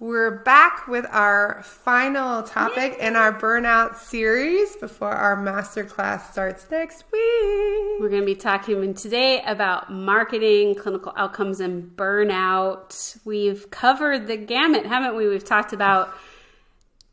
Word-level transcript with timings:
We're 0.00 0.30
back 0.30 0.86
with 0.86 1.06
our 1.10 1.60
final 1.64 2.44
topic 2.44 2.98
Yay. 3.00 3.08
in 3.08 3.16
our 3.16 3.36
burnout 3.36 3.96
series 3.96 4.76
before 4.76 5.10
our 5.10 5.36
masterclass 5.36 6.30
starts 6.30 6.70
next 6.70 7.02
week. 7.10 8.00
We're 8.00 8.08
going 8.08 8.22
to 8.22 8.26
be 8.26 8.36
talking 8.36 8.94
today 8.94 9.42
about 9.44 9.90
marketing, 9.90 10.76
clinical 10.76 11.12
outcomes, 11.16 11.58
and 11.58 11.96
burnout. 11.96 13.18
We've 13.24 13.68
covered 13.72 14.28
the 14.28 14.36
gamut, 14.36 14.86
haven't 14.86 15.16
we? 15.16 15.26
We've 15.26 15.44
talked 15.44 15.72
about 15.72 16.14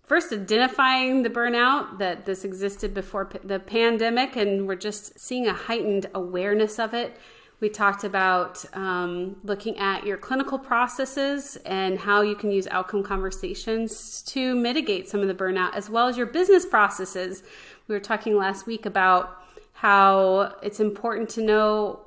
first 0.04 0.32
identifying 0.32 1.24
the 1.24 1.32
burnout 1.32 1.98
that 1.98 2.26
this 2.26 2.46
existed 2.46 2.94
before 2.94 3.28
the 3.44 3.58
pandemic, 3.58 4.36
and 4.36 4.68
we're 4.68 4.76
just 4.76 5.20
seeing 5.20 5.48
a 5.48 5.54
heightened 5.54 6.06
awareness 6.14 6.78
of 6.78 6.94
it. 6.94 7.18
We 7.60 7.70
talked 7.70 8.04
about 8.04 8.64
um, 8.73 9.38
looking 9.44 9.77
at 9.77 10.05
your 10.05 10.18
clinical 10.18 10.59
processes 10.59 11.58
and 11.66 11.98
how 11.98 12.22
you 12.22 12.36
can 12.36 12.52
use 12.52 12.68
outcome 12.70 13.02
conversations 13.02 14.22
to 14.23 14.55
mitigate 14.55 15.08
some 15.08 15.22
of 15.22 15.28
the 15.28 15.34
burnout, 15.34 15.73
as 15.73 15.90
well 15.90 16.08
as 16.08 16.18
your 16.18 16.28
business 16.28 16.66
processes. 16.66 17.44
We 17.88 17.95
were 17.95 18.02
talking 18.02 18.36
last 18.36 18.68
week 18.68 18.86
about 18.86 19.41
how 19.73 20.55
it's 20.62 20.80
important 20.80 21.30
to 21.30 21.41
know 21.41 22.02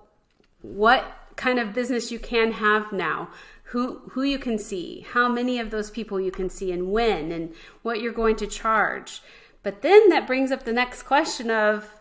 what 0.62 1.04
kind 1.36 1.58
of 1.58 1.72
business 1.72 2.10
you 2.10 2.18
can 2.18 2.52
have 2.52 2.92
now 2.92 3.28
who 3.68 4.00
who 4.10 4.22
you 4.22 4.38
can 4.38 4.58
see, 4.58 5.06
how 5.12 5.28
many 5.28 5.58
of 5.58 5.70
those 5.70 5.90
people 5.90 6.18
you 6.18 6.30
can 6.30 6.48
see 6.48 6.72
and 6.72 6.90
when 6.90 7.30
and 7.30 7.54
what 7.82 8.00
you're 8.00 8.12
going 8.12 8.36
to 8.36 8.46
charge. 8.46 9.20
But 9.62 9.82
then 9.82 10.08
that 10.08 10.26
brings 10.26 10.50
up 10.50 10.64
the 10.64 10.72
next 10.72 11.02
question 11.02 11.50
of 11.50 11.97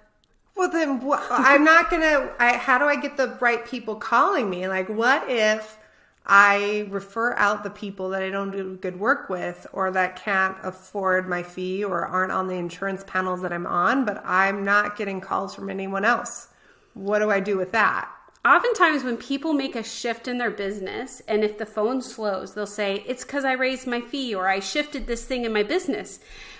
well 0.58 0.70
then 0.70 1.02
I'm 1.30 1.64
not 1.64 1.90
going 1.90 2.02
to 2.02 2.34
how 2.40 2.78
do 2.78 2.86
I 2.86 2.96
get 2.96 3.18
the 3.18 3.38
right 3.40 3.66
people 3.66 3.96
calling 3.96 4.50
me? 4.50 4.68
Like 4.68 4.90
what 4.90 5.30
if 5.30 5.78
I 6.26 6.88
refer 6.90 7.34
out 7.36 7.64
the 7.64 7.70
people 7.70 8.10
that 8.10 8.22
I 8.22 8.30
don't 8.30 8.52
do 8.52 8.76
good 8.76 9.00
work 9.00 9.30
with 9.30 9.66
or 9.72 9.92
that 9.92 10.18
can't 10.18 10.58
afford 10.62 11.30
my 11.30 11.42
fee 11.44 11.84
or 11.84 12.06
aren't 12.06 12.34
on 12.34 12.48
the 12.48 12.56
insurance 12.56 13.04
panels 13.08 13.42
that 13.44 13.54
I'm 13.54 13.66
on, 13.66 14.04
but 14.04 14.22
I'm 14.26 14.66
not 14.66 14.98
getting 14.98 15.22
calls 15.22 15.56
from 15.56 15.70
anyone 15.70 16.04
else. 16.04 16.50
What 16.94 17.20
do 17.20 17.32
I 17.32 17.40
do 17.40 17.58
with 17.58 17.72
that? 17.72 18.12
oftentimes 18.48 19.04
when 19.04 19.18
people 19.18 19.52
make 19.52 19.76
a 19.76 19.84
shift 19.84 20.28
in 20.28 20.38
their 20.38 20.52
business 20.52 21.22
and 21.28 21.44
if 21.44 21.58
the 21.58 21.66
phone 21.66 22.02
slows 22.02 22.54
they'll 22.54 22.66
say 22.66 23.04
it's 23.06 23.26
because 23.26 23.44
i 23.44 23.52
raised 23.52 23.86
my 23.86 24.00
fee 24.00 24.34
or 24.34 24.48
i 24.48 24.60
shifted 24.60 25.06
this 25.06 25.26
thing 25.26 25.44
in 25.44 25.52
my 25.52 25.64
business 25.64 26.20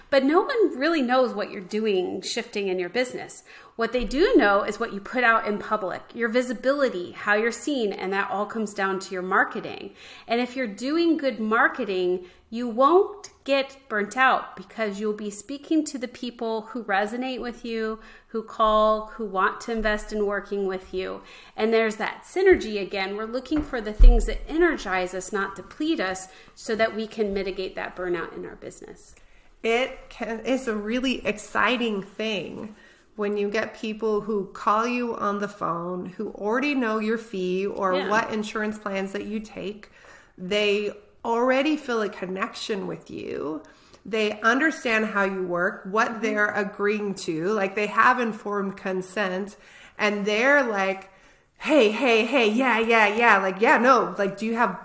but 0.10 0.24
no 0.24 0.42
one 0.42 0.78
really 0.78 1.02
knows 1.02 1.34
what 1.34 1.52
you're 1.52 1.62
doing 1.62 2.22
shifting 2.22 2.68
in 2.68 2.80
your 2.80 2.90
business 2.90 3.44
what 3.76 3.92
they 3.92 4.04
do 4.04 4.34
know 4.36 4.64
is 4.64 4.80
what 4.80 4.94
you 4.94 5.00
put 5.00 5.24
out 5.24 5.48
in 5.48 5.58
public 5.58 6.02
your 6.14 6.30
visibility 6.30 7.12
how 7.12 7.36
you're 7.36 7.52
seen 7.52 7.92
and 7.94 8.12
that 8.14 8.30
all 8.30 8.46
comes 8.46 8.74
down 8.74 9.00
to 9.00 9.14
your 9.14 9.22
marketing 9.22 9.92
and 10.28 10.42
if 10.42 10.56
you're 10.56 10.68
doing 10.68 11.18
good 11.18 11.40
marketing 11.40 12.26
you 12.50 12.68
won't 12.68 13.30
get 13.44 13.78
burnt 13.90 14.16
out 14.16 14.56
because 14.56 15.00
you'll 15.00 15.12
be 15.14 15.30
speaking 15.30 15.84
to 15.84 15.98
the 15.98 16.08
people 16.08 16.62
who 16.62 16.84
resonate 16.84 17.42
with 17.42 17.66
you, 17.66 18.00
who 18.28 18.42
call, 18.42 19.08
who 19.08 19.26
want 19.26 19.60
to 19.62 19.72
invest 19.72 20.14
in 20.14 20.26
working 20.26 20.66
with 20.66 20.94
you. 20.94 21.22
And 21.58 21.74
there's 21.74 21.98
that 21.98 22.24
synergy 22.24 22.82
again. 22.82 23.18
We're 23.18 23.26
looking 23.26 23.62
for 23.62 23.82
the 23.82 23.94
things 23.94 24.26
that 24.26 24.40
energize 24.48 25.14
us, 25.14 25.34
not 25.34 25.56
deplete 25.56 26.00
us, 26.00 26.30
so 26.56 26.76
that 26.76 26.96
we 26.96 27.06
can 27.06 27.34
mitigate 27.34 27.76
that 27.76 27.96
burnout 27.96 28.36
in 28.36 28.46
our 28.46 28.56
business. 28.56 29.16
It 29.64 30.10
can, 30.10 30.42
it's 30.46 30.68
a 30.68 30.76
really 30.76 31.26
exciting 31.26 32.04
thing 32.04 32.76
when 33.16 33.36
you 33.36 33.50
get 33.50 33.76
people 33.76 34.22
who 34.22 34.46
call 34.54 34.88
you 34.88 35.16
on 35.16 35.40
the 35.40 35.48
phone, 35.48 36.06
who 36.06 36.30
already 36.30 36.76
know 36.76 37.00
your 37.00 37.18
fee 37.18 37.66
or 37.66 37.94
yeah. 37.94 38.10
what 38.10 38.32
insurance 38.32 38.78
plans 38.78 39.12
that 39.14 39.26
you 39.26 39.40
take. 39.40 39.90
They 40.38 40.92
already 41.26 41.78
feel 41.78 42.02
a 42.04 42.10
connection 42.10 42.86
with 42.86 43.10
you. 43.10 43.64
They 44.06 44.40
understand 44.42 45.08
how 45.08 45.24
you 45.24 45.44
work, 45.44 45.82
what 45.86 46.10
mm-hmm. 46.10 46.22
they're 46.22 46.52
agreeing 46.52 47.16
to. 47.16 47.48
Like 47.48 47.76
they 47.76 47.88
have 47.88 48.20
informed 48.20 48.78
consent 48.78 49.58
and 49.98 50.26
they're 50.26 50.64
like, 50.64 51.12
hey, 51.58 51.92
hey, 51.92 52.26
hey, 52.26 52.50
yeah, 52.50 52.80
yeah, 52.80 53.08
yeah. 53.08 53.38
Like, 53.38 53.60
yeah, 53.60 53.78
no, 53.78 54.16
like, 54.18 54.38
do 54.38 54.46
you 54.46 54.56
have 54.56 54.80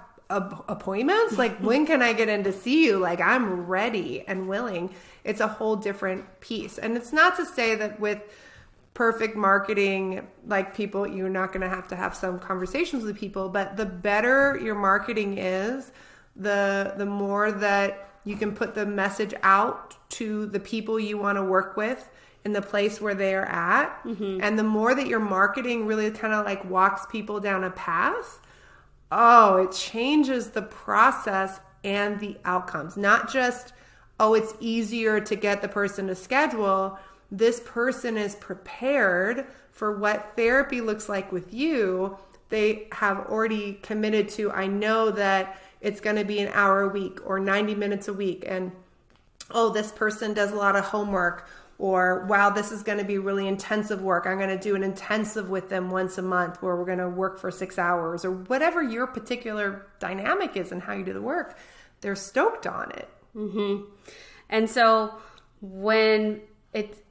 appointments? 0.69 1.39
Like, 1.39 1.59
when 1.61 1.87
can 1.87 2.03
I 2.03 2.13
get 2.13 2.29
in 2.29 2.45
to 2.45 2.53
see 2.53 2.85
you? 2.85 2.99
Like, 2.99 3.21
I'm 3.21 3.67
ready 3.67 4.25
and 4.27 4.49
willing. 4.49 4.95
It's 5.25 5.41
a 5.41 5.49
whole 5.49 5.77
different 5.77 6.41
piece. 6.41 6.79
And 6.79 6.97
it's 6.97 7.13
not 7.13 7.37
to 7.37 7.47
say 7.47 7.75
that 7.77 8.01
with, 8.01 8.23
perfect 8.95 9.37
marketing 9.37 10.27
like 10.47 10.75
people 10.75 11.07
you're 11.07 11.31
not 11.31 11.51
going 11.51 11.63
to 11.63 11.69
have 11.69 11.89
to 11.89 11.97
have 11.97 12.15
some 12.15 12.39
conversations 12.39 13.03
with 13.05 13.17
people 13.17 13.49
but 13.49 13.77
the 13.77 13.87
better 13.87 14.59
your 14.63 14.75
marketing 14.75 15.39
is 15.39 15.93
the 16.37 16.93
the 16.99 17.07
more 17.07 17.51
that 17.51 18.11
you 18.25 18.37
can 18.37 18.55
put 18.55 18.75
the 18.75 18.85
message 18.85 19.35
out 19.43 19.97
to 20.11 20.47
the 20.47 20.61
people 20.61 21.01
you 21.01 21.17
want 21.17 21.37
to 21.39 21.43
work 21.43 21.77
with 21.77 22.11
in 22.45 22.53
the 22.53 22.61
place 22.61 23.01
where 23.01 23.15
they're 23.15 23.47
at 23.47 24.03
mm-hmm. 24.05 24.41
and 24.43 24.59
the 24.59 24.65
more 24.65 24.95
that 24.95 25.07
your 25.07 25.21
marketing 25.21 25.87
really 25.87 26.11
kind 26.11 26.35
of 26.35 26.45
like 26.45 26.63
walks 26.69 27.07
people 27.07 27.41
down 27.41 27.65
a 27.65 27.71
path 27.71 28.41
oh 29.13 29.57
it 29.57 29.71
changes 29.71 30.51
the 30.51 30.63
process 30.63 31.61
and 31.85 32.19
the 32.19 32.37
outcomes. 32.45 32.97
Not 32.97 33.31
just 33.31 33.75
oh 34.19 34.35
it's 34.35 34.55
easier 34.59 35.21
to 35.21 35.37
get 35.37 35.63
the 35.63 35.69
person 35.69 36.09
to 36.09 36.15
schedule. 36.15 36.99
This 37.31 37.61
person 37.65 38.17
is 38.17 38.35
prepared 38.37 39.47
for 39.71 39.99
what 39.99 40.33
therapy 40.37 40.81
looks 40.81 41.09
like 41.09 41.31
with 41.31 41.53
you. 41.53 42.17
They 42.49 42.89
have 42.93 43.19
already 43.27 43.75
committed 43.83 44.29
to 44.31 44.51
i 44.51 44.67
know 44.67 45.11
that 45.11 45.59
it's 45.81 46.01
going 46.01 46.17
to 46.17 46.25
be 46.25 46.39
an 46.41 46.49
hour 46.53 46.83
a 46.83 46.89
week 46.89 47.19
or 47.25 47.39
90 47.39 47.75
minutes 47.75 48.09
a 48.09 48.13
week. 48.13 48.45
And 48.49 48.73
oh 49.51 49.69
this 49.69 49.93
person 49.93 50.33
does 50.33 50.53
a 50.53 50.57
lot 50.57 50.75
of 50.75 50.85
homework 50.85 51.49
or 51.83 52.25
wow 52.27 52.49
this 52.49 52.71
is 52.71 52.85
going 52.85 52.97
to 52.97 53.05
be 53.05 53.19
really 53.19 53.49
intensive 53.49 54.01
work 54.01 54.25
i'm 54.25 54.39
going 54.39 54.49
to 54.49 54.57
do 54.57 54.77
an 54.77 54.85
intensive 54.85 55.51
with 55.51 55.69
them 55.69 55.91
once 55.91 56.17
a 56.17 56.23
month 56.23 56.63
where 56.63 56.77
we're 56.77 56.85
going 56.85 56.97
to 56.97 57.09
work 57.09 57.41
for 57.41 57.51
six 57.51 57.77
hours 57.77 58.25
or 58.25 58.31
whatever 58.31 58.83
your 58.83 59.05
particular 59.05 59.89
dynamic 59.99 60.57
is 60.57 60.71
and 60.71 60.83
how 60.83 60.93
you 60.93 61.05
do 61.05 61.13
the 61.13 61.21
work 61.21 61.59
they're 62.01 62.15
stoked 62.15 62.69
on 62.69 62.89
it 62.93 63.09
mm-hmm. 63.35 63.83
and 64.49 64.71
so 64.71 65.13
when 65.61 66.41
it 66.73 67.05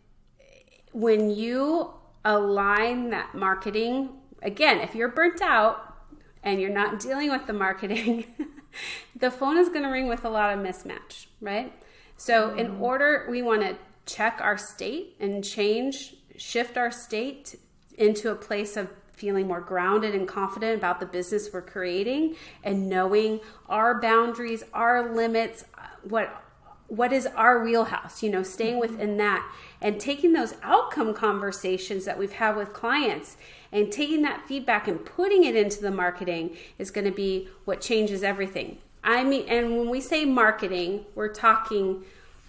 when 0.94 1.30
you 1.30 1.92
align 2.24 3.09
that 3.09 3.36
marketing 3.36 4.09
again 4.42 4.80
if 4.80 4.96
you're 4.96 5.09
burnt 5.09 5.42
out 5.42 5.96
and 6.44 6.62
you're 6.62 6.70
not 6.70 6.98
dealing 6.98 7.30
with 7.30 7.46
the 7.46 7.53
marketing 7.53 8.26
the 9.16 9.30
phone 9.30 9.58
is 9.58 9.70
going 9.70 9.84
to 9.84 9.90
ring 9.90 10.08
with 10.08 10.26
a 10.26 10.30
lot 10.30 10.58
of 10.58 10.64
mismatch, 10.64 11.28
right? 11.40 11.74
So, 12.18 12.56
in 12.56 12.68
mm-hmm. 12.68 12.84
order, 12.84 13.28
we 13.30 13.42
want 13.42 13.62
to 13.62 13.76
check 14.06 14.39
our 14.41 14.57
state 14.57 15.16
and 15.19 15.44
change, 15.44 16.16
shift 16.38 16.78
our 16.78 16.91
state 16.91 17.56
into 17.97 18.31
a 18.31 18.35
place 18.35 18.78
of 18.78 18.89
feeling 19.13 19.47
more 19.47 19.62
grounded 19.62 20.16
and 20.16 20.28
confident 20.28 20.75
about 20.78 21.00
the 21.00 21.06
business 21.06 21.50
we're 21.53 21.62
creating 21.62 22.35
and 22.63 22.90
knowing 22.90 23.40
our 23.69 24.01
boundaries, 24.01 24.63
our 24.73 25.13
limits, 25.13 25.66
what 26.03 26.44
what 26.88 27.13
is 27.13 27.25
our 27.25 27.63
wheelhouse, 27.63 28.22
you 28.22 28.29
know, 28.29 28.44
staying 28.44 28.73
mm-hmm. 28.73 28.94
within 28.94 29.16
that 29.16 29.50
and 29.79 29.97
taking 29.97 30.34
those 30.34 30.56
outcome 30.61 31.13
conversations 31.13 32.03
that 32.03 32.19
we've 32.19 32.34
had 32.34 32.57
with 32.57 32.73
clients 32.73 33.38
and 33.72 33.94
taking 33.94 34.23
that 34.23 34.45
feedback 34.45 34.90
and 34.90 35.06
putting 35.06 35.45
it 35.45 35.56
into 35.56 35.81
the 35.81 35.90
marketing 35.90 36.57
is 36.78 36.91
going 36.91 37.06
to 37.06 37.11
be 37.11 37.47
what 37.63 37.79
changes 37.79 38.23
everything. 38.23 38.78
I 39.06 39.23
mean, 39.23 39.45
and 39.47 39.78
when 39.78 39.90
we 39.90 40.01
say 40.01 40.25
marketing, 40.25 41.06
we're 41.16 41.34
talking 41.34 42.03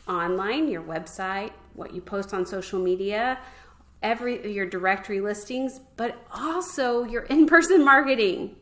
online, 0.09 0.69
your 0.69 0.83
website, 0.83 1.53
what 1.75 1.95
you 1.95 2.01
post 2.01 2.35
on 2.35 2.45
social 2.47 2.79
media, 2.81 3.39
every 4.03 4.53
your 4.53 4.67
directory 4.67 5.21
listings, 5.21 5.81
but 5.97 6.17
also 6.35 7.05
your 7.05 7.23
in-person 7.31 7.85
marketing. 7.85 8.57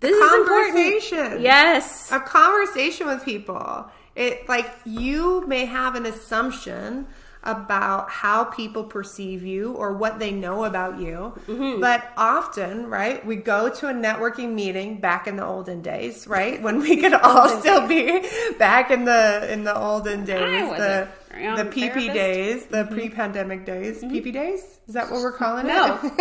This 0.00 0.12
a 0.12 0.24
is 0.24 0.48
conversation. 0.48 1.18
Important. 1.18 1.40
Yes. 1.42 2.12
A 2.12 2.20
conversation 2.20 3.06
with 3.06 3.24
people. 3.24 3.90
It 4.14 4.48
like 4.48 4.72
you 4.84 5.46
may 5.46 5.64
have 5.64 5.94
an 5.94 6.06
assumption 6.06 7.06
about 7.48 8.10
how 8.10 8.44
people 8.44 8.84
perceive 8.84 9.42
you 9.42 9.72
or 9.72 9.94
what 9.94 10.18
they 10.18 10.30
know 10.30 10.64
about 10.64 11.00
you. 11.00 11.32
Mm-hmm. 11.46 11.80
But 11.80 12.12
often, 12.16 12.88
right, 12.88 13.24
we 13.24 13.36
go 13.36 13.70
to 13.70 13.88
a 13.88 13.92
networking 13.92 14.52
meeting 14.52 15.00
back 15.00 15.26
in 15.26 15.36
the 15.36 15.44
olden 15.44 15.80
days, 15.80 16.26
right? 16.26 16.60
When 16.62 16.80
we 16.80 16.98
could 16.98 17.14
all 17.22 17.48
still 17.48 17.88
be 17.88 18.22
back 18.58 18.90
in 18.90 19.04
the 19.04 19.50
in 19.50 19.64
the 19.64 19.76
olden 19.76 20.24
days, 20.26 20.68
the 20.76 21.08
the 21.30 21.64
PP 21.64 21.92
therapist? 21.92 22.12
days, 22.14 22.66
the 22.66 22.76
mm-hmm. 22.78 22.94
pre-pandemic 22.94 23.64
days. 23.64 24.02
Mm-hmm. 24.02 24.14
PP 24.14 24.32
days? 24.32 24.78
Is 24.86 24.94
that 24.94 25.10
what 25.10 25.22
we're 25.22 25.32
calling 25.38 25.66
no. 25.66 25.98
it? 26.02 26.02
No. 26.02 26.08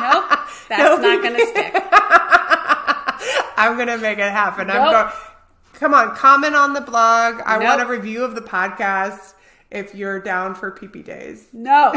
nope. 0.00 0.38
That's 0.68 0.70
no, 0.70 0.96
not 0.96 1.22
going 1.22 1.36
to 1.36 1.46
stick. 1.46 1.72
I'm 3.56 3.76
going 3.76 3.88
to 3.88 3.98
make 3.98 4.18
it 4.18 4.30
happen. 4.30 4.68
Nope. 4.68 4.76
I'm 4.76 4.92
going 4.92 5.12
Come 5.74 5.92
on, 5.92 6.14
comment 6.14 6.54
on 6.54 6.72
the 6.72 6.80
blog. 6.80 7.42
I 7.44 7.58
nope. 7.58 7.64
want 7.64 7.82
a 7.82 7.86
review 7.86 8.24
of 8.24 8.36
the 8.36 8.40
podcast 8.40 9.33
if 9.74 9.94
you're 9.94 10.20
down 10.20 10.54
for 10.54 10.70
PP 10.70 11.04
days. 11.04 11.48
No. 11.52 11.86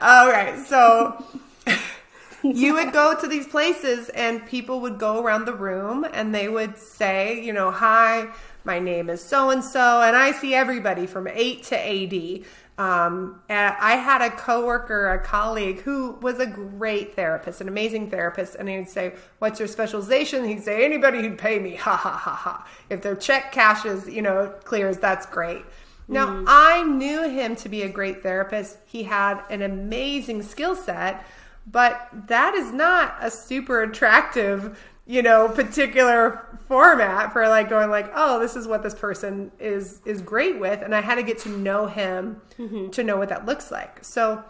All 0.00 0.28
right. 0.30 0.62
So 0.66 1.24
you 2.42 2.74
would 2.74 2.92
go 2.92 3.18
to 3.18 3.26
these 3.26 3.46
places 3.48 4.10
and 4.10 4.46
people 4.46 4.80
would 4.82 4.98
go 4.98 5.22
around 5.22 5.46
the 5.46 5.54
room 5.54 6.06
and 6.12 6.34
they 6.34 6.48
would 6.48 6.76
say, 6.78 7.42
you 7.42 7.52
know, 7.52 7.70
hi, 7.70 8.28
my 8.66 8.80
name 8.80 9.08
is 9.08 9.22
so 9.22 9.50
and 9.50 9.64
so, 9.64 10.02
and 10.02 10.16
I 10.16 10.32
see 10.32 10.54
everybody 10.54 11.06
from 11.06 11.28
8 11.28 11.62
to 11.64 11.76
AD. 11.78 12.44
Um, 12.78 13.40
and 13.48 13.74
I 13.80 13.92
had 13.92 14.20
a 14.20 14.28
coworker, 14.28 15.10
a 15.10 15.18
colleague 15.18 15.80
who 15.80 16.18
was 16.20 16.40
a 16.40 16.46
great 16.46 17.14
therapist, 17.14 17.62
an 17.62 17.68
amazing 17.68 18.10
therapist, 18.10 18.54
and 18.54 18.68
he 18.68 18.76
would 18.76 18.88
say, 18.88 19.14
"What's 19.38 19.58
your 19.58 19.68
specialization?" 19.68 20.44
He'd 20.44 20.62
say, 20.62 20.84
"Anybody 20.84 21.22
who'd 21.22 21.38
pay 21.38 21.58
me." 21.58 21.76
Ha 21.86 21.96
ha 21.96 22.10
ha 22.10 22.34
ha. 22.34 22.68
If 22.90 23.00
their 23.00 23.16
check 23.16 23.50
cashes, 23.50 24.06
you 24.08 24.20
know, 24.20 24.52
clears, 24.64 24.98
that's 24.98 25.24
great. 25.24 25.64
Now, 26.08 26.26
mm. 26.26 26.44
I 26.46 26.82
knew 26.82 27.28
him 27.28 27.56
to 27.56 27.68
be 27.68 27.82
a 27.82 27.88
great 27.88 28.22
therapist. 28.22 28.76
He 28.84 29.04
had 29.04 29.42
an 29.48 29.62
amazing 29.62 30.42
skill 30.42 30.76
set, 30.76 31.24
but 31.66 32.08
that 32.26 32.54
is 32.54 32.72
not 32.72 33.16
a 33.22 33.30
super 33.30 33.82
attractive 33.82 34.78
you 35.06 35.22
know 35.22 35.48
particular 35.48 36.58
format 36.68 37.32
for 37.32 37.48
like 37.48 37.68
going 37.68 37.90
like 37.90 38.10
oh 38.14 38.40
this 38.40 38.56
is 38.56 38.66
what 38.66 38.82
this 38.82 38.94
person 38.94 39.52
is 39.58 40.00
is 40.04 40.20
great 40.20 40.58
with. 40.58 40.82
And 40.82 40.94
i 40.94 41.00
had 41.00 41.14
to 41.14 41.22
get 41.22 41.38
to 41.40 41.48
know 41.48 41.86
him 41.86 42.40
mm-hmm. 42.58 42.90
to 42.90 43.02
know 43.04 43.16
what 43.16 43.28
that 43.28 43.46
looks 43.46 43.70
like. 43.70 44.04
So 44.04 44.44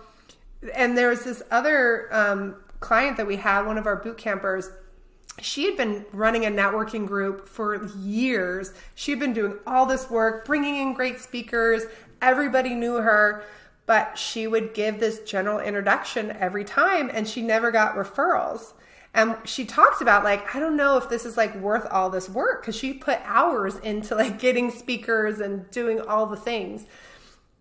and 0.74 0.96
there 0.96 1.10
was 1.10 1.24
this 1.24 1.42
other 1.50 2.08
um, 2.12 2.56
client 2.80 3.16
that 3.18 3.26
we 3.26 3.36
had 3.36 3.62
one 3.62 3.78
of 3.78 3.86
our 3.86 3.96
boot 3.96 4.16
campers. 4.18 4.70
She 5.40 5.64
had 5.64 5.76
been 5.76 6.06
running 6.12 6.46
a 6.46 6.50
networking 6.50 7.06
group 7.06 7.46
for 7.46 7.86
years. 7.98 8.72
She 8.94 9.10
had 9.10 9.20
been 9.20 9.34
doing 9.34 9.58
all 9.66 9.84
this 9.84 10.08
work 10.08 10.46
bringing 10.46 10.76
in 10.76 10.94
great 10.94 11.20
speakers. 11.20 11.82
Everybody 12.22 12.74
knew 12.74 12.96
her. 12.96 13.44
But 13.84 14.18
she 14.18 14.48
would 14.48 14.74
give 14.74 14.98
this 14.98 15.20
general 15.20 15.60
introduction 15.60 16.32
every 16.32 16.64
time 16.64 17.08
and 17.12 17.28
she 17.28 17.40
never 17.40 17.70
got 17.70 17.94
referrals 17.94 18.72
and 19.16 19.36
she 19.44 19.64
talked 19.64 20.00
about 20.00 20.22
like 20.22 20.54
i 20.54 20.60
don't 20.60 20.76
know 20.76 20.96
if 20.96 21.08
this 21.08 21.24
is 21.24 21.36
like 21.36 21.54
worth 21.56 21.86
all 21.90 22.10
this 22.10 22.28
work 22.28 22.62
because 22.62 22.76
she 22.76 22.92
put 22.92 23.18
hours 23.24 23.76
into 23.78 24.14
like 24.14 24.38
getting 24.38 24.70
speakers 24.70 25.40
and 25.40 25.68
doing 25.70 26.00
all 26.00 26.26
the 26.26 26.36
things. 26.36 26.86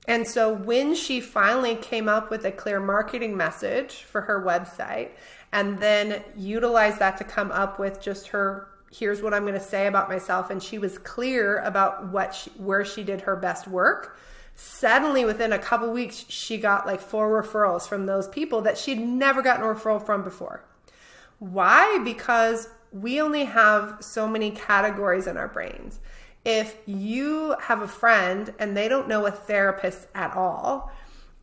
And 0.08 0.28
so 0.28 0.54
when 0.54 0.94
she 0.94 1.20
finally 1.20 1.76
came 1.76 2.08
up 2.08 2.30
with 2.30 2.46
a 2.46 2.52
clear 2.52 2.80
marketing 2.80 3.36
message 3.36 4.04
for 4.04 4.22
her 4.22 4.44
website 4.46 5.10
and 5.52 5.80
then 5.80 6.24
utilized 6.38 7.00
that 7.00 7.18
to 7.18 7.24
come 7.24 7.52
up 7.52 7.80
with 7.80 8.02
just 8.02 8.28
her 8.28 8.68
here's 8.92 9.22
what 9.22 9.34
i'm 9.34 9.42
going 9.42 9.56
to 9.56 9.60
say 9.60 9.88
about 9.88 10.08
myself 10.08 10.50
and 10.50 10.62
she 10.62 10.78
was 10.78 10.98
clear 11.00 11.58
about 11.60 12.08
what 12.10 12.34
she, 12.34 12.50
where 12.52 12.86
she 12.86 13.04
did 13.04 13.22
her 13.22 13.36
best 13.36 13.68
work 13.68 14.18
suddenly 14.54 15.26
within 15.26 15.52
a 15.52 15.60
couple 15.60 15.92
weeks 15.92 16.24
she 16.30 16.58
got 16.58 16.86
like 16.86 17.02
four 17.02 17.42
referrals 17.42 17.88
from 17.88 18.06
those 18.06 18.28
people 18.28 18.62
that 18.62 18.78
she'd 18.78 19.00
never 19.00 19.42
gotten 19.42 19.64
a 19.64 19.68
referral 19.68 20.04
from 20.04 20.24
before 20.24 20.64
why? 21.52 22.00
Because 22.04 22.70
we 22.92 23.20
only 23.22 23.46
have 23.46 23.98
so 24.00 24.28
many 24.28 24.52
categories 24.52 25.28
in 25.28 25.38
our 25.38 25.48
brains. 25.48 26.00
If 26.44 26.78
you 26.86 27.56
have 27.62 27.82
a 27.82 27.88
friend 27.88 28.54
and 28.60 28.76
they 28.76 28.88
don't 28.88 29.08
know 29.08 29.26
a 29.26 29.32
therapist 29.32 30.08
at 30.16 30.36
all, 30.36 30.92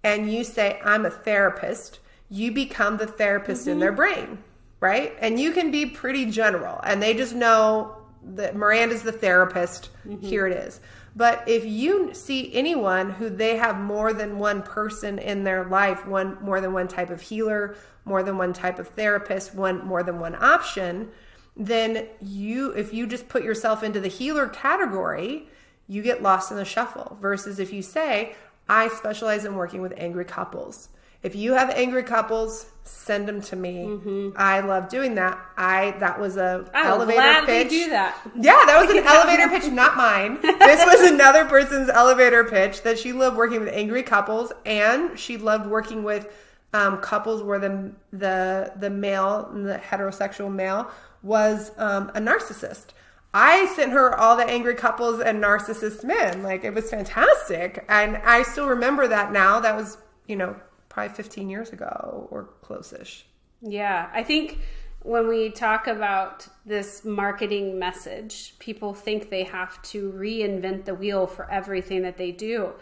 and 0.05 0.33
you 0.33 0.45
say, 0.45 0.81
I'm 0.85 1.07
a 1.07 1.11
therapist, 1.11 2.01
you 2.31 2.51
become 2.53 2.97
the 2.97 3.07
therapist 3.07 3.63
mm-hmm. 3.63 3.73
in 3.73 3.79
their 3.81 3.93
brain, 3.93 4.39
right? 4.81 5.15
And 5.21 5.39
you 5.39 5.53
can 5.53 5.71
be 5.71 5.87
pretty 5.87 6.27
general, 6.27 6.81
and 6.83 7.03
they 7.03 7.15
just 7.15 7.35
know 7.35 7.97
that 8.25 8.57
Miranda's 8.57 9.03
the 9.03 9.13
therapist, 9.13 9.91
mm-hmm. 10.07 10.25
here 10.25 10.47
it 10.47 10.57
is. 10.57 10.81
But 11.15 11.47
if 11.47 11.65
you 11.65 12.15
see 12.15 12.53
anyone 12.55 13.11
who 13.11 13.29
they 13.29 13.57
have 13.57 13.79
more 13.79 14.13
than 14.13 14.39
one 14.39 14.63
person 14.63 15.19
in 15.19 15.45
their 15.45 15.65
life, 15.65 16.07
one 16.07 16.39
more 16.43 16.61
than 16.61 16.73
one 16.73 16.89
type 16.89 17.11
of 17.11 17.21
healer, 17.21 17.77
more 18.05 18.23
than 18.23 18.39
one 18.39 18.53
type 18.53 18.79
of 18.79 18.89
therapist, 18.89 19.55
one 19.55 19.85
more 19.85 20.03
than 20.03 20.19
one 20.19 20.35
option, 20.35 21.11
then 21.57 22.07
you 22.21 22.71
if 22.73 22.95
you 22.95 23.07
just 23.07 23.29
put 23.29 23.45
yourself 23.45 23.83
into 23.83 24.01
the 24.01 24.09
healer 24.09 24.49
category, 24.49 25.49
you 25.87 26.03
get 26.03 26.23
lost 26.23 26.51
in 26.51 26.57
the 26.57 26.65
shuffle 26.65 27.19
versus 27.21 27.59
if 27.59 27.73
you 27.73 27.83
say, 27.83 28.35
I 28.69 28.89
specialize 28.89 29.45
in 29.45 29.55
working 29.55 29.83
with 29.83 29.93
angry 29.97 30.25
couples. 30.25 30.89
If 31.23 31.37
you 31.37 31.53
have 31.55 31.71
angry 31.71 32.03
couples, 32.03 32.67
send 32.85 33.29
them 33.29 33.41
to 33.43 33.57
me. 33.57 33.85
Mm-hmm. 33.87 34.31
I 34.37 34.61
love 34.61 34.89
doing 34.89 35.15
that. 35.15 35.39
I 35.57 35.93
that 36.01 36.21
was 36.21 36.37
a 36.37 36.69
I 36.75 36.89
elevator 36.89 37.47
pitch. 37.47 37.71
do 37.71 37.91
that. 37.91 38.19
Yeah, 38.35 38.65
that 38.67 38.85
was 38.85 38.91
an 38.91 39.05
elevator 39.07 39.49
pitch, 39.49 39.71
not 39.71 39.97
mine. 39.97 40.41
This 40.43 40.85
was 40.85 41.11
another 41.11 41.45
person's 41.45 41.89
elevator 41.89 42.45
pitch 42.45 42.83
that 42.83 42.99
she 42.99 43.13
loved 43.13 43.37
working 43.37 43.61
with 43.61 43.69
angry 43.73 44.03
couples, 44.03 44.53
and 44.67 45.19
she 45.19 45.37
loved 45.37 45.67
working 45.67 46.03
with 46.03 46.29
um, 46.75 46.99
couples 46.99 47.43
where 47.43 47.59
the 47.59 47.93
the 48.13 48.73
the 48.77 48.91
male, 48.91 49.49
the 49.53 49.79
heterosexual 49.79 50.53
male, 50.53 50.91
was 51.23 51.71
um, 51.79 52.11
a 52.15 52.21
narcissist. 52.21 52.87
I 53.35 53.67
sent 53.77 53.93
her 53.93 54.15
all 54.19 54.37
the 54.37 54.45
angry 54.45 54.75
couples 54.75 55.21
and 55.21 55.43
narcissist 55.43 56.05
men. 56.05 56.43
Like 56.43 56.65
it 56.65 56.75
was 56.75 56.91
fantastic, 56.91 57.85
and 57.89 58.17
I 58.19 58.43
still 58.43 58.67
remember 58.67 59.07
that 59.09 59.33
now. 59.33 59.61
That 59.61 59.77
was 59.77 59.99
you 60.27 60.37
know 60.37 60.57
probably 60.93 61.15
15 61.15 61.49
years 61.49 61.71
ago 61.71 62.29
or 62.31 62.51
close-ish. 62.61 63.25
Yeah, 63.63 64.11
I 64.13 64.23
think 64.23 64.59
when 65.01 65.27
we 65.27 65.51
talk 65.51 65.87
about 65.87 66.47
this 66.67 67.05
marketing 67.05 67.79
message, 67.79 68.55
people 68.59 68.93
think 68.93 69.31
they 69.31 69.45
have 69.45 69.81
to 69.83 70.13
reinvent 70.13 70.85
the 70.85 70.95
wheel 70.95 71.27
for 71.27 71.51
everything 71.51 72.03
that 72.03 72.19
they 72.19 72.31
do. 72.31 72.73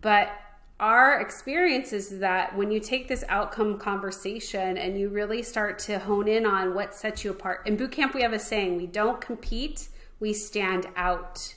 But 0.00 0.30
our 0.78 1.20
experience 1.20 1.92
is 1.92 2.20
that 2.20 2.56
when 2.56 2.70
you 2.70 2.78
take 2.78 3.08
this 3.08 3.24
outcome 3.28 3.78
conversation 3.78 4.78
and 4.78 4.98
you 4.98 5.08
really 5.08 5.42
start 5.42 5.78
to 5.80 5.98
hone 5.98 6.28
in 6.28 6.46
on 6.46 6.74
what 6.74 6.94
sets 6.94 7.24
you 7.24 7.30
apart, 7.32 7.66
in 7.66 7.76
boot 7.76 7.92
camp, 7.92 8.14
we 8.14 8.22
have 8.22 8.32
a 8.32 8.38
saying 8.38 8.76
we 8.76 8.86
don't 8.86 9.20
compete, 9.20 9.88
we 10.20 10.32
stand 10.32 10.86
out, 10.94 11.54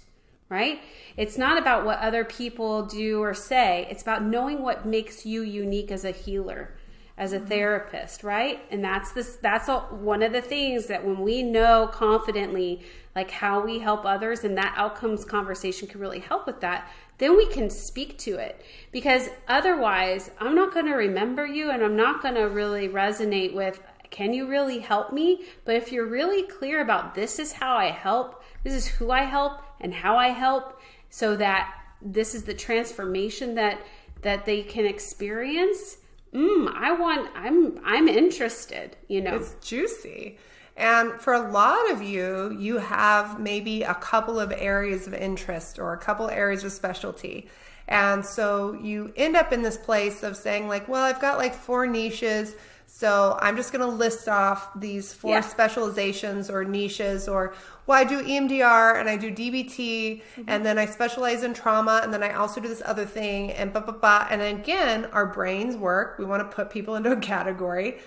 right? 0.49 0.81
It's 1.15 1.37
not 1.37 1.57
about 1.57 1.85
what 1.85 1.99
other 1.99 2.25
people 2.25 2.83
do 2.83 3.21
or 3.21 3.33
say, 3.33 3.87
it's 3.89 4.01
about 4.01 4.23
knowing 4.23 4.61
what 4.61 4.85
makes 4.85 5.25
you 5.25 5.41
unique 5.43 5.91
as 5.91 6.03
a 6.03 6.11
healer 6.11 6.75
as 7.19 7.33
a 7.33 7.37
mm-hmm. 7.37 7.47
therapist 7.47 8.23
right 8.23 8.61
and 8.71 8.83
that's 8.83 9.11
this 9.11 9.35
that's 9.41 9.67
a, 9.67 9.79
one 9.79 10.23
of 10.23 10.31
the 10.31 10.41
things 10.41 10.87
that 10.87 11.05
when 11.05 11.19
we 11.19 11.43
know 11.43 11.87
confidently 11.91 12.81
like 13.15 13.29
how 13.29 13.59
we 13.59 13.79
help 13.79 14.05
others 14.05 14.43
and 14.45 14.57
that 14.57 14.73
outcomes 14.77 15.25
conversation 15.25 15.87
can 15.87 15.99
really 15.99 16.19
help 16.19 16.47
with 16.47 16.61
that 16.61 16.89
then 17.17 17.35
we 17.35 17.45
can 17.47 17.69
speak 17.69 18.17
to 18.17 18.35
it 18.35 18.65
because 18.91 19.29
otherwise 19.49 20.31
i'm 20.39 20.55
not 20.55 20.73
going 20.73 20.85
to 20.85 20.93
remember 20.93 21.45
you 21.45 21.69
and 21.69 21.83
i'm 21.83 21.97
not 21.97 22.21
going 22.23 22.35
to 22.35 22.43
really 22.43 22.87
resonate 22.87 23.53
with 23.53 23.81
can 24.09 24.33
you 24.33 24.47
really 24.47 24.79
help 24.79 25.11
me 25.11 25.43
but 25.65 25.75
if 25.75 25.91
you're 25.91 26.07
really 26.07 26.43
clear 26.43 26.81
about 26.81 27.13
this 27.13 27.37
is 27.37 27.51
how 27.51 27.75
i 27.75 27.87
help 27.87 28.38
this 28.63 28.73
is 28.73 28.87
who 28.87 29.11
i 29.11 29.23
help 29.23 29.61
and 29.81 29.93
how 29.93 30.15
i 30.15 30.27
help 30.27 30.79
so 31.09 31.35
that 31.35 31.73
this 32.01 32.35
is 32.35 32.43
the 32.43 32.53
transformation 32.53 33.55
that 33.55 33.81
that 34.21 34.45
they 34.45 34.61
can 34.61 34.85
experience 34.85 35.97
mm, 36.33 36.73
i 36.75 36.91
want 36.91 37.29
i'm 37.35 37.79
i'm 37.83 38.07
interested 38.07 38.95
you 39.07 39.21
know 39.21 39.35
it's 39.35 39.55
juicy 39.61 40.37
and 40.79 41.11
for 41.19 41.33
a 41.33 41.51
lot 41.51 41.91
of 41.91 42.01
you, 42.01 42.55
you 42.57 42.77
have 42.77 43.37
maybe 43.37 43.83
a 43.83 43.95
couple 43.95 44.39
of 44.39 44.53
areas 44.55 45.07
of 45.07 45.13
interest 45.13 45.77
or 45.77 45.91
a 45.91 45.97
couple 45.97 46.29
areas 46.29 46.63
of 46.63 46.71
specialty. 46.71 47.49
And 47.89 48.25
so 48.25 48.79
you 48.81 49.11
end 49.17 49.35
up 49.35 49.51
in 49.51 49.61
this 49.61 49.75
place 49.75 50.23
of 50.23 50.37
saying, 50.37 50.69
like, 50.69 50.87
well, 50.87 51.03
I've 51.03 51.19
got 51.19 51.37
like 51.37 51.53
four 51.53 51.85
niches. 51.85 52.55
So 52.91 53.37
I'm 53.39 53.55
just 53.55 53.71
going 53.71 53.87
to 53.87 53.95
list 53.95 54.27
off 54.27 54.69
these 54.75 55.13
four 55.13 55.35
yeah. 55.35 55.41
specializations 55.41 56.49
or 56.49 56.65
niches, 56.65 57.27
or 57.27 57.53
well, 57.85 57.99
I 57.99 58.03
do 58.03 58.21
EMDR 58.21 58.99
and 58.99 59.07
I 59.07 59.15
do 59.15 59.31
DBT, 59.31 59.75
mm-hmm. 59.75 60.43
and 60.47 60.65
then 60.65 60.79
I 60.79 60.85
specialize 60.85 61.43
in 61.43 61.53
trauma, 61.53 62.01
and 62.03 62.11
then 62.13 62.23
I 62.23 62.33
also 62.33 62.59
do 62.59 62.67
this 62.67 62.81
other 62.83 63.05
thing, 63.05 63.51
and 63.51 63.71
blah, 63.71 63.81
blah, 63.81 63.93
blah. 63.93 64.27
And 64.29 64.41
again, 64.41 65.05
our 65.05 65.27
brains 65.27 65.77
work. 65.77 66.17
We 66.17 66.25
want 66.25 66.49
to 66.49 66.55
put 66.55 66.71
people 66.71 66.95
into 66.95 67.11
a 67.11 67.17
category 67.17 67.99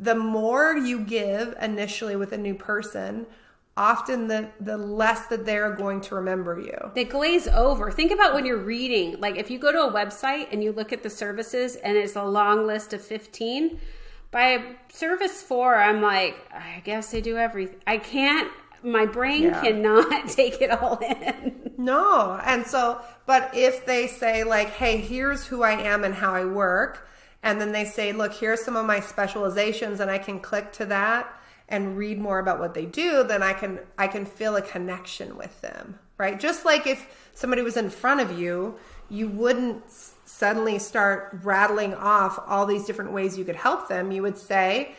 the 0.00 0.14
more 0.14 0.76
you 0.76 1.00
give 1.00 1.54
initially 1.60 2.16
with 2.16 2.32
a 2.32 2.38
new 2.38 2.54
person, 2.54 3.26
often 3.76 4.28
the 4.28 4.48
the 4.60 4.76
less 4.76 5.26
that 5.26 5.44
they're 5.44 5.72
going 5.72 6.00
to 6.02 6.14
remember 6.14 6.58
you. 6.58 6.90
They 6.94 7.04
glaze 7.04 7.48
over. 7.48 7.90
Think 7.90 8.12
about 8.12 8.34
when 8.34 8.46
you're 8.46 8.56
reading. 8.62 9.20
Like 9.20 9.36
if 9.36 9.50
you 9.50 9.58
go 9.58 9.72
to 9.72 9.82
a 9.82 9.92
website 9.92 10.48
and 10.52 10.62
you 10.62 10.72
look 10.72 10.92
at 10.92 11.02
the 11.02 11.10
services 11.10 11.76
and 11.76 11.96
it's 11.96 12.16
a 12.16 12.24
long 12.24 12.66
list 12.66 12.92
of 12.92 13.02
15, 13.02 13.78
by 14.30 14.62
service 14.90 15.42
4 15.42 15.74
I'm 15.76 16.02
like, 16.02 16.36
I 16.52 16.80
guess 16.84 17.10
they 17.10 17.20
do 17.20 17.36
everything. 17.36 17.80
I 17.86 17.98
can't 17.98 18.50
my 18.82 19.06
brain 19.06 19.42
yeah. 19.42 19.60
cannot 19.60 20.28
take 20.28 20.60
it 20.60 20.70
all 20.70 20.98
in. 20.98 21.72
No. 21.76 22.38
And 22.44 22.66
so, 22.66 23.00
but 23.26 23.50
if 23.54 23.84
they 23.86 24.06
say 24.06 24.44
like, 24.44 24.70
"Hey, 24.70 24.98
here's 24.98 25.46
who 25.46 25.62
I 25.62 25.72
am 25.72 26.04
and 26.04 26.14
how 26.14 26.34
I 26.34 26.44
work," 26.44 27.08
and 27.42 27.60
then 27.60 27.72
they 27.72 27.84
say, 27.84 28.12
look, 28.12 28.34
here's 28.34 28.64
some 28.64 28.76
of 28.76 28.86
my 28.86 29.00
specializations, 29.00 30.00
and 30.00 30.10
I 30.10 30.18
can 30.18 30.40
click 30.40 30.72
to 30.74 30.86
that 30.86 31.32
and 31.68 31.96
read 31.96 32.18
more 32.18 32.38
about 32.38 32.58
what 32.58 32.74
they 32.74 32.86
do, 32.86 33.22
then 33.24 33.42
I 33.42 33.52
can 33.52 33.80
I 33.96 34.08
can 34.08 34.24
feel 34.24 34.56
a 34.56 34.62
connection 34.62 35.36
with 35.36 35.60
them, 35.60 35.98
right? 36.16 36.38
Just 36.40 36.64
like 36.64 36.86
if 36.86 37.30
somebody 37.34 37.62
was 37.62 37.76
in 37.76 37.90
front 37.90 38.20
of 38.20 38.38
you, 38.38 38.76
you 39.10 39.28
wouldn't 39.28 39.84
suddenly 40.24 40.78
start 40.78 41.38
rattling 41.42 41.94
off 41.94 42.38
all 42.46 42.66
these 42.66 42.84
different 42.84 43.12
ways 43.12 43.38
you 43.38 43.44
could 43.44 43.56
help 43.56 43.88
them. 43.88 44.12
You 44.12 44.22
would 44.22 44.38
say, 44.38 44.94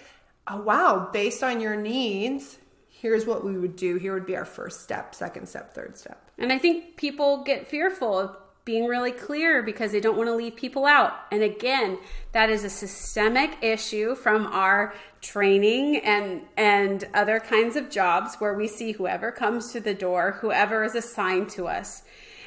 oh, 0.48 0.62
wow, 0.62 1.10
based 1.14 1.44
on 1.44 1.62
your 1.62 1.76
needs, 1.76 2.58
here's 2.88 3.26
what 3.26 3.46
we 3.46 3.58
would 3.58 3.76
do. 3.76 3.96
Here 3.98 4.14
would 4.14 4.26
be 4.26 4.36
our 4.36 4.46
first 4.46 4.82
step, 4.82 5.14
second 5.14 5.48
step, 5.48 5.74
third 5.74 5.98
step. 5.98 6.30
And 6.38 6.52
I 6.52 6.58
think 6.58 6.98
people 6.98 7.44
get 7.44 7.68
fearful 7.68 8.18
of 8.18 8.36
being 8.66 8.86
really 8.86 9.12
clear 9.12 9.64
because 9.64 9.92
they 9.92 10.00
don't 10.00 10.18
want 10.18 10.28
to 10.28 10.36
leave 10.36 10.56
people 10.56 10.86
out. 10.86 11.14
And 11.32 11.42
again, 11.42 11.98
that 12.34 12.50
is 12.50 12.64
a 12.64 12.70
systemic 12.70 13.58
issue 13.64 14.16
from 14.16 14.46
our 14.48 14.94
training 15.22 15.98
and 15.98 16.44
and 16.56 17.08
other 17.14 17.40
kinds 17.40 17.76
of 17.76 17.90
jobs 17.90 18.36
where 18.36 18.54
we 18.54 18.68
see 18.68 18.92
whoever 18.92 19.32
comes 19.32 19.72
to 19.72 19.80
the 19.80 19.94
door, 19.94 20.38
whoever 20.42 20.84
is 20.84 20.96
assigned 20.96 21.50
to 21.50 21.68
us. 21.68 22.04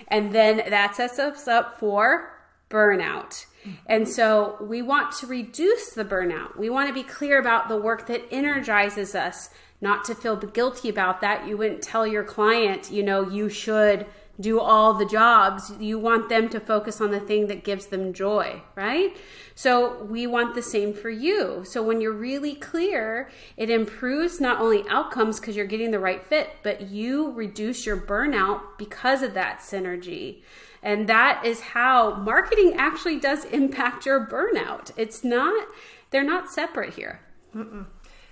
And 0.09 0.33
then 0.33 0.63
that 0.69 0.97
sets 0.97 1.19
us 1.19 1.49
up 1.49 1.79
for 1.79 2.33
burnout. 2.71 3.47
And 3.87 4.09
so 4.09 4.57
we 4.61 4.83
want 4.83 5.13
to 5.19 5.27
reduce 5.27 5.91
the 5.91 6.05
burnout. 6.05 6.57
We 6.59 6.69
want 6.69 6.89
to 6.89 6.95
be 6.95 7.05
clear 7.05 7.39
about 7.39 7.69
the 7.69 7.77
work 7.77 8.07
that 8.09 8.23
energizes 8.33 9.15
us, 9.15 9.51
not 9.81 10.05
to 10.07 10.15
feel 10.15 10.37
guilty 10.37 10.89
about 10.89 11.21
that. 11.21 11.47
You 11.47 11.57
wouldn't 11.57 11.83
tell 11.83 12.07
your 12.07 12.25
client, 12.25 12.91
you 12.91 13.03
know, 13.03 13.29
you 13.29 13.49
should 13.49 14.07
do 14.41 14.61
all 14.61 14.95
the 14.95 15.05
jobs. 15.05 15.73
You 15.79 15.99
want 15.99 16.29
them 16.29 16.49
to 16.51 16.61
focus 16.61 17.01
on 17.01 17.11
the 17.11 17.21
thing 17.21 17.47
that 17.49 17.65
gives 17.65 17.87
them 17.87 18.13
joy, 18.13 18.63
right? 18.75 19.17
So 19.55 20.03
we 20.05 20.27
want 20.27 20.55
the 20.55 20.63
same 20.63 20.95
for 20.95 21.11
you. 21.11 21.65
So 21.65 21.83
when 21.83 22.01
you're 22.01 22.13
really 22.13 22.55
clear, 22.55 23.31
it 23.57 23.71
improves 23.71 24.41
not 24.41 24.61
only 24.61 24.85
outcomes 24.89 25.39
because 25.39 25.57
you're 25.57 25.67
getting 25.67 25.91
the 25.91 25.99
right 25.99 26.25
fit, 26.25 26.51
but 26.63 26.83
you 26.83 27.33
reduce 27.33 27.85
your 27.85 27.97
burnout 27.97 28.61
because 28.79 29.23
of 29.23 29.35
that 29.35 29.61
synergy. 29.61 30.43
And 30.83 31.09
that 31.09 31.45
is 31.45 31.61
how 31.61 32.17
marketing 32.17 32.75
actually 32.77 33.21
does 33.21 33.45
impact 33.47 34.05
your 34.07 34.27
burnout. 34.27 34.91
It's 34.97 35.23
not, 35.23 35.69
they're 36.11 36.25
not 36.25 36.51
separate 36.51 36.95
here. 36.95 37.21
Mm-mm. 37.55 37.87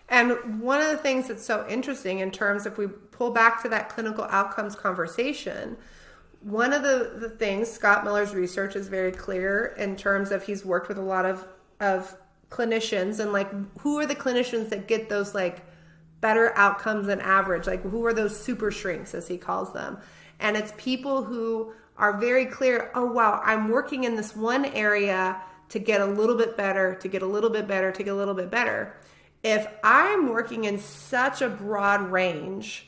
And 0.09 0.61
one 0.61 0.81
of 0.81 0.89
the 0.89 0.97
things 0.97 1.29
that's 1.29 1.45
so 1.45 1.65
interesting 1.69 2.19
in 2.19 2.33
terms 2.33 2.67
if 2.67 2.77
we 2.77 2.89
pull 3.21 3.31
back 3.31 3.61
to 3.63 3.69
that 3.69 3.91
clinical 3.91 4.25
outcomes 4.31 4.75
conversation, 4.75 5.77
one 6.41 6.73
of 6.73 6.83
the, 6.83 7.19
the 7.19 7.29
things 7.29 7.71
Scott 7.71 8.03
Miller's 8.03 8.33
research 8.33 8.75
is 8.75 8.89
very 8.89 9.13
clear 9.13 9.75
in 9.77 9.95
terms 9.95 10.31
of 10.31 10.43
he's 10.43 10.65
worked 10.65 10.89
with 10.89 10.97
a 10.97 11.03
lot 11.03 11.27
of 11.27 11.47
of 11.81 12.17
clinicians 12.51 13.21
and 13.21 13.31
like 13.31 13.51
who 13.81 13.99
are 13.99 14.07
the 14.07 14.17
clinicians 14.17 14.71
that 14.71 14.89
get 14.89 15.11
those 15.11 15.35
like 15.35 15.61
better 16.23 16.57
outcomes 16.57 17.09
than 17.09 17.21
average? 17.21 17.67
Like 17.67 17.83
who 17.83 18.07
are 18.07 18.15
those 18.15 18.43
super 18.43 18.71
shrinks 18.71 19.13
as 19.15 19.29
he 19.29 19.37
calls 19.37 19.75
them? 19.75 19.99
And 20.39 20.57
it's 20.57 20.73
people 20.79 21.23
who 21.23 21.75
are 21.99 22.17
very 22.19 22.47
clear 22.47 22.91
oh 22.95 23.05
wow 23.05 23.43
i'm 23.45 23.69
working 23.69 24.05
in 24.05 24.17
this 24.17 24.35
one 24.35 24.65
area 24.65 25.39
to 25.69 25.79
get 25.79 26.01
a 26.01 26.07
little 26.07 26.39
bit 26.39 26.57
better 26.57 26.95
to 26.95 27.07
get 27.07 27.21
a 27.21 27.27
little 27.27 27.51
bit 27.51 27.69
better 27.69 27.93
to 27.93 28.03
get 28.03 28.15
a 28.15 28.17
little 28.17 28.33
bit 28.33 28.51
better. 28.51 28.97
If 29.43 29.67
i'm 29.85 30.31
working 30.31 30.65
in 30.65 30.79
such 30.79 31.43
a 31.43 31.51
broad 31.51 32.11
range 32.11 32.87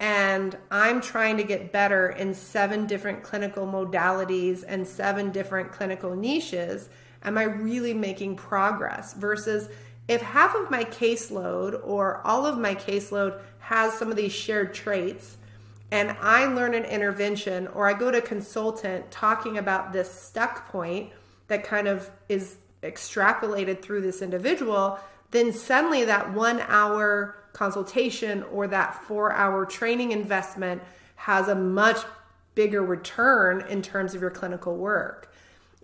and 0.00 0.56
I'm 0.70 1.00
trying 1.00 1.36
to 1.36 1.44
get 1.44 1.72
better 1.72 2.10
in 2.10 2.34
seven 2.34 2.86
different 2.86 3.22
clinical 3.22 3.66
modalities 3.66 4.64
and 4.66 4.86
seven 4.86 5.30
different 5.30 5.72
clinical 5.72 6.16
niches, 6.16 6.88
am 7.22 7.38
I 7.38 7.44
really 7.44 7.94
making 7.94 8.36
progress? 8.36 9.14
Versus 9.14 9.68
if 10.08 10.20
half 10.20 10.54
of 10.54 10.70
my 10.70 10.84
caseload 10.84 11.80
or 11.84 12.20
all 12.26 12.46
of 12.46 12.58
my 12.58 12.74
caseload 12.74 13.40
has 13.60 13.94
some 13.94 14.10
of 14.10 14.16
these 14.16 14.32
shared 14.32 14.74
traits, 14.74 15.36
and 15.92 16.16
I 16.20 16.46
learn 16.46 16.74
an 16.74 16.84
intervention 16.84 17.68
or 17.68 17.86
I 17.86 17.92
go 17.92 18.10
to 18.10 18.18
a 18.18 18.22
consultant 18.22 19.10
talking 19.10 19.58
about 19.58 19.92
this 19.92 20.10
stuck 20.10 20.68
point 20.70 21.10
that 21.48 21.64
kind 21.64 21.86
of 21.86 22.10
is 22.28 22.56
extrapolated 22.82 23.82
through 23.82 24.00
this 24.00 24.22
individual, 24.22 24.98
then 25.30 25.52
suddenly 25.52 26.04
that 26.06 26.32
one 26.32 26.60
hour 26.66 27.36
consultation 27.52 28.42
or 28.44 28.66
that 28.68 29.04
four 29.04 29.32
hour 29.32 29.66
training 29.66 30.12
investment 30.12 30.82
has 31.16 31.48
a 31.48 31.54
much 31.54 31.98
bigger 32.54 32.82
return 32.82 33.64
in 33.68 33.82
terms 33.82 34.14
of 34.14 34.20
your 34.20 34.30
clinical 34.30 34.76
work. 34.76 35.32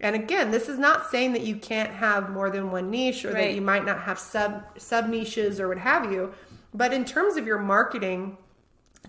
And 0.01 0.15
again, 0.15 0.51
this 0.51 0.69
is 0.69 0.79
not 0.79 1.11
saying 1.11 1.33
that 1.33 1.43
you 1.43 1.57
can't 1.57 1.91
have 1.91 2.31
more 2.31 2.51
than 2.51 2.71
one 2.71 2.91
niche 2.91 3.25
or 3.25 3.33
right. 3.33 3.49
that 3.49 3.55
you 3.55 3.61
might 3.61 3.85
not 3.85 4.01
have 4.03 4.19
sub 4.19 4.65
sub 4.79 5.09
niches 5.09 5.61
or 5.61 5.69
what 5.69 5.79
have 5.79 6.13
you, 6.13 6.33
but 6.73 6.93
in 6.93 7.05
terms 7.05 7.37
of 7.37 7.47
your 7.47 7.59
marketing 7.59 8.37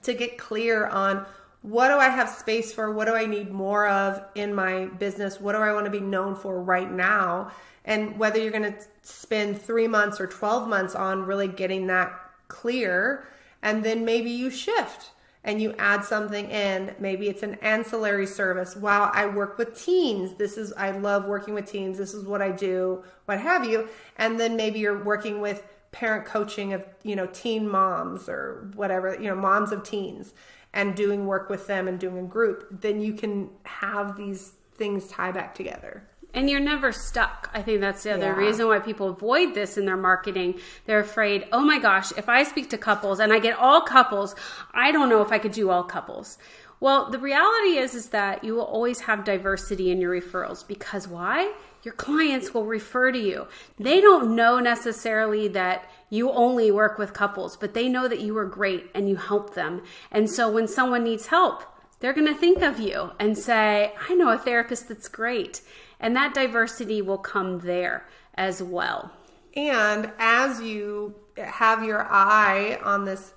to 0.04 0.14
get 0.14 0.38
clear 0.38 0.88
on 0.88 1.26
what 1.62 1.90
do 1.90 1.96
I 1.96 2.08
have 2.08 2.30
space 2.30 2.74
for? 2.74 2.92
What 2.92 3.06
do 3.06 3.14
I 3.14 3.26
need 3.26 3.52
more 3.52 3.88
of 3.88 4.24
in 4.36 4.56
my 4.56 4.86
business? 4.86 5.42
What 5.42 5.54
do 5.54 5.60
I 5.60 5.74
want 5.74 5.86
to 5.86 5.92
be 5.92 6.00
known 6.00 6.36
for 6.36 6.62
right 6.62 6.90
now? 6.90 7.52
And 7.84 8.18
whether 8.18 8.40
you're 8.40 8.52
going 8.52 8.74
to 8.74 8.80
spend 9.02 9.62
3 9.62 9.88
months 9.88 10.22
or 10.22 10.28
12 10.28 10.70
months 10.70 10.96
on 10.96 11.24
really 11.24 11.48
getting 11.48 11.88
that 11.88 12.14
clear 12.50 13.26
and 13.62 13.84
then 13.84 14.04
maybe 14.04 14.30
you 14.30 14.50
shift 14.50 15.12
and 15.44 15.62
you 15.62 15.74
add 15.80 16.04
something 16.04 16.50
in. 16.52 16.94
Maybe 17.00 17.30
it's 17.30 17.44
an 17.44 17.56
ancillary 17.62 18.28
service. 18.28 18.76
Wow 18.76 19.10
i 19.14 19.26
work 19.26 19.58
with 19.58 19.82
teens. 19.82 20.36
This 20.36 20.58
is 20.58 20.74
i 20.74 20.92
love 20.92 21.26
working 21.26 21.54
with 21.54 21.72
teens. 21.72 21.98
This 21.98 22.14
is 22.14 22.26
what 22.26 22.42
i 22.42 22.52
do 22.52 23.04
what 23.26 23.40
have 23.40 23.66
you. 23.66 23.88
And 24.18 24.38
then 24.40 24.58
maybe 24.58 24.80
you're 24.80 25.04
working 25.04 25.40
with 25.40 25.64
parent 25.92 26.26
coaching 26.26 26.74
of 26.74 26.86
you 27.04 27.16
know 27.16 27.28
teen 27.28 27.68
moms 27.68 28.28
or 28.28 28.70
whatever 28.76 29.16
you 29.16 29.28
know 29.28 29.36
moms 29.36 29.72
of 29.72 29.84
teens 29.84 30.34
and 30.74 30.96
doing 30.96 31.26
work 31.26 31.50
with 31.50 31.66
them 31.68 31.88
and 31.88 32.00
doing 32.00 32.20
a 32.20 32.28
group. 32.28 32.82
Then 32.82 33.00
you 33.02 33.14
can 33.14 33.50
have 33.64 34.18
these 34.18 34.54
things 34.76 35.08
tie 35.08 35.32
back 35.32 35.56
together 35.56 36.04
and 36.34 36.50
you're 36.50 36.60
never 36.60 36.92
stuck. 36.92 37.50
I 37.54 37.62
think 37.62 37.82
that's 37.82 38.04
the 38.04 38.14
other 38.14 38.28
yeah. 38.28 38.36
reason 38.36 38.68
why 38.68 38.80
people 38.80 39.10
avoid 39.10 39.56
this 39.56 39.78
in 39.78 39.86
their 39.86 39.98
marketing. 39.98 40.60
They're 40.86 41.00
afraid, 41.00 41.48
oh 41.52 41.62
my 41.62 41.80
gosh, 41.80 42.12
if 42.18 42.30
I 42.30 42.44
speak 42.44 42.70
to 42.72 42.78
couples 42.78 43.20
and 43.20 43.34
I 43.34 43.40
get 43.40 43.58
all 43.58 43.82
couples, 43.82 44.36
I 44.74 44.92
don't 44.92 45.10
know 45.10 45.22
if 45.22 45.32
I 45.32 45.40
could 45.40 45.52
do 45.52 45.70
all 45.70 45.84
couples. 45.84 46.38
Well, 46.80 47.10
the 47.10 47.20
reality 47.20 47.78
is 47.78 47.94
is 47.94 48.10
that 48.10 48.44
you 48.44 48.56
will 48.56 48.64
always 48.64 49.02
have 49.02 49.26
diversity 49.26 49.92
in 49.92 50.00
your 50.00 50.20
referrals 50.20 50.66
because 50.66 51.08
why? 51.08 51.54
Your 51.84 51.94
clients 51.94 52.54
will 52.54 52.66
refer 52.66 53.12
to 53.12 53.20
you. 53.20 53.48
They 53.78 54.00
don't 54.00 54.36
know 54.36 54.60
necessarily 54.60 55.48
that 55.50 55.90
you 56.10 56.32
only 56.32 56.72
work 56.72 56.98
with 56.98 57.14
couples, 57.14 57.58
but 57.58 57.74
they 57.74 57.90
know 57.90 58.08
that 58.08 58.22
you 58.22 58.38
are 58.38 58.46
great 58.46 58.90
and 58.94 59.10
you 59.10 59.16
help 59.18 59.56
them. 59.56 59.82
And 60.12 60.30
so 60.30 60.50
when 60.50 60.68
someone 60.68 61.04
needs 61.04 61.28
help, 61.28 61.64
they're 62.00 62.14
going 62.14 62.28
to 62.28 62.34
think 62.34 62.62
of 62.62 62.80
you 62.80 63.12
and 63.20 63.38
say, 63.38 63.94
I 64.10 64.16
know 64.16 64.30
a 64.30 64.38
therapist 64.38 64.88
that's 64.88 65.08
great. 65.08 65.62
And 66.00 66.16
that 66.16 66.34
diversity 66.34 67.02
will 67.02 67.18
come 67.18 67.60
there 67.60 68.08
as 68.36 68.64
well. 68.64 69.12
And 69.56 70.12
as 70.18 70.62
you 70.62 71.16
have 71.38 71.84
your 71.84 72.06
eye 72.10 72.80
on 72.84 73.06
this, 73.06 73.34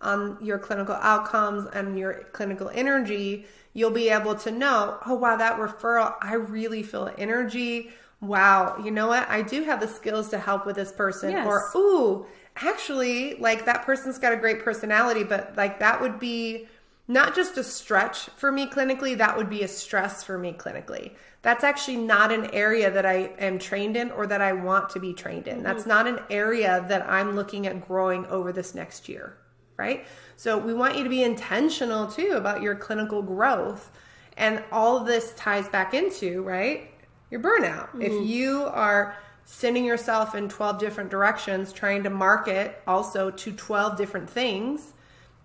on 0.00 0.38
your 0.40 0.58
clinical 0.58 0.94
outcomes 0.94 1.68
and 1.72 1.98
your 1.98 2.24
clinical 2.32 2.70
energy, 2.74 3.46
you'll 3.74 3.90
be 3.90 4.08
able 4.08 4.34
to 4.34 4.50
know, 4.50 4.98
oh, 5.06 5.14
wow, 5.14 5.36
that 5.36 5.58
referral, 5.58 6.14
I 6.22 6.34
really 6.34 6.82
feel 6.82 7.12
energy. 7.18 7.90
Wow, 8.22 8.78
you 8.82 8.90
know 8.90 9.08
what? 9.08 9.28
I 9.28 9.42
do 9.42 9.64
have 9.64 9.80
the 9.80 9.88
skills 9.88 10.30
to 10.30 10.38
help 10.38 10.64
with 10.64 10.76
this 10.76 10.92
person. 10.92 11.32
Yes. 11.32 11.46
Or, 11.46 11.70
ooh, 11.76 12.26
actually, 12.56 13.34
like 13.34 13.66
that 13.66 13.82
person's 13.82 14.18
got 14.18 14.32
a 14.32 14.36
great 14.36 14.64
personality, 14.64 15.24
but 15.24 15.54
like 15.56 15.78
that 15.80 16.00
would 16.00 16.18
be 16.18 16.66
not 17.08 17.34
just 17.34 17.56
a 17.56 17.64
stretch 17.64 18.24
for 18.36 18.50
me 18.50 18.66
clinically, 18.66 19.16
that 19.16 19.36
would 19.36 19.48
be 19.48 19.62
a 19.62 19.68
stress 19.68 20.24
for 20.24 20.38
me 20.38 20.52
clinically. 20.52 21.12
That's 21.42 21.62
actually 21.62 21.98
not 21.98 22.32
an 22.32 22.50
area 22.52 22.90
that 22.90 23.06
I 23.06 23.30
am 23.38 23.58
trained 23.58 23.96
in 23.96 24.10
or 24.10 24.26
that 24.26 24.40
I 24.40 24.52
want 24.52 24.90
to 24.90 25.00
be 25.00 25.12
trained 25.12 25.46
in. 25.46 25.56
Mm-hmm. 25.56 25.64
That's 25.64 25.86
not 25.86 26.08
an 26.08 26.18
area 26.30 26.84
that 26.88 27.08
I'm 27.08 27.36
looking 27.36 27.66
at 27.66 27.86
growing 27.86 28.26
over 28.26 28.52
this 28.52 28.74
next 28.74 29.08
year, 29.08 29.36
right? 29.76 30.04
So 30.36 30.58
we 30.58 30.74
want 30.74 30.96
you 30.96 31.04
to 31.04 31.10
be 31.10 31.22
intentional 31.22 32.08
too 32.08 32.32
about 32.32 32.62
your 32.62 32.74
clinical 32.74 33.22
growth. 33.22 33.92
And 34.38 34.62
all 34.70 35.00
this 35.04 35.32
ties 35.34 35.68
back 35.68 35.94
into, 35.94 36.42
right? 36.42 36.90
Your 37.30 37.40
burnout. 37.40 37.88
Mm-hmm. 37.90 38.02
If 38.02 38.28
you 38.28 38.64
are 38.64 39.16
sending 39.44 39.84
yourself 39.84 40.34
in 40.34 40.48
12 40.48 40.78
different 40.78 41.10
directions, 41.10 41.72
trying 41.72 42.02
to 42.02 42.10
market 42.10 42.82
also 42.86 43.30
to 43.30 43.52
12 43.52 43.96
different 43.96 44.28
things, 44.28 44.92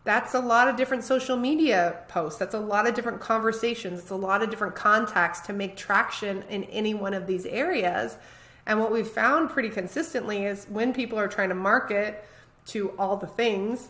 that's 0.04 0.34
a 0.34 0.40
lot 0.40 0.68
of 0.68 0.76
different 0.76 1.04
social 1.04 1.38
media 1.38 1.98
posts. 2.08 2.40
That's 2.40 2.56
a 2.56 2.60
lot 2.60 2.88
of 2.88 2.96
different 2.96 3.22
conversations. 3.22 4.00
It's 4.00 4.10
a 4.10 4.16
lot 4.16 4.42
of 4.42 4.50
different 4.50 4.76
contacts 4.76 5.42
to 5.42 5.54
make 5.54 5.76
traction 5.76 6.44
in 6.50 6.64
any 6.66 6.94
one 6.94 7.14
of 7.14 7.28
these 7.28 7.46
areas. 7.46 8.18
And 8.66 8.80
what 8.80 8.92
we've 8.92 9.08
found 9.08 9.50
pretty 9.50 9.70
consistently 9.70 10.46
is 10.46 10.66
when 10.70 10.94
people 10.94 11.20
are 11.20 11.28
trying 11.28 11.50
to 11.50 11.56
market 11.56 12.26
to 12.68 12.90
all 12.98 13.18
the 13.18 13.28
things, 13.28 13.90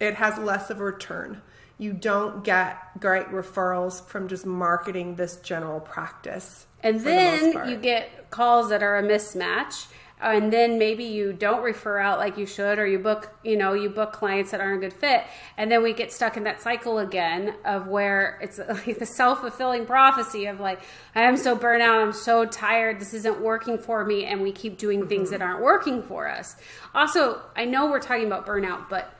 it 0.00 0.14
has 0.14 0.38
less 0.38 0.70
of 0.70 0.80
a 0.80 0.84
return. 0.84 1.42
You 1.78 1.92
don't 1.92 2.42
get 2.42 2.78
great 3.00 3.26
referrals 3.26 4.02
from 4.06 4.28
just 4.28 4.46
marketing 4.46 5.16
this 5.16 5.36
general 5.36 5.80
practice. 5.80 6.66
And 6.82 7.00
then 7.00 7.52
the 7.52 7.70
you 7.70 7.76
get 7.76 8.30
calls 8.30 8.70
that 8.70 8.82
are 8.82 8.98
a 8.98 9.02
mismatch 9.02 9.86
and 10.20 10.52
then 10.52 10.78
maybe 10.78 11.04
you 11.04 11.32
don't 11.32 11.62
refer 11.62 11.98
out 11.98 12.18
like 12.18 12.38
you 12.38 12.46
should 12.46 12.78
or 12.78 12.86
you 12.86 12.98
book 12.98 13.30
you 13.44 13.56
know 13.56 13.74
you 13.74 13.90
book 13.90 14.12
clients 14.12 14.50
that 14.50 14.60
aren't 14.60 14.82
a 14.82 14.88
good 14.88 14.92
fit. 14.92 15.24
And 15.56 15.70
then 15.70 15.82
we 15.82 15.92
get 15.92 16.12
stuck 16.12 16.36
in 16.36 16.44
that 16.44 16.60
cycle 16.60 16.98
again 16.98 17.54
of 17.64 17.86
where 17.86 18.38
it's 18.40 18.58
like 18.86 18.98
the 18.98 19.06
self-fulfilling 19.06 19.86
prophecy 19.86 20.46
of 20.46 20.60
like 20.60 20.80
i 21.14 21.22
am 21.22 21.36
so 21.36 21.54
burnt 21.54 21.82
out 21.82 22.00
i'm 22.00 22.12
so 22.12 22.44
tired 22.44 23.00
this 23.00 23.14
isn't 23.14 23.40
working 23.40 23.78
for 23.78 24.04
me 24.04 24.24
and 24.24 24.40
we 24.42 24.52
keep 24.52 24.78
doing 24.78 25.06
things 25.06 25.28
mm-hmm. 25.28 25.38
that 25.38 25.44
aren't 25.44 25.62
working 25.62 26.02
for 26.02 26.28
us. 26.28 26.56
Also 26.94 27.40
i 27.54 27.64
know 27.64 27.86
we're 27.90 28.00
talking 28.00 28.26
about 28.26 28.46
burnout 28.46 28.88
but 28.88 29.12